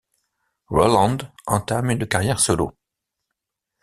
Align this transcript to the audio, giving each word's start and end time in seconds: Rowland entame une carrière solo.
Rowland 0.71 1.31
entame 1.45 1.91
une 1.91 2.07
carrière 2.07 2.39
solo. 2.39 2.73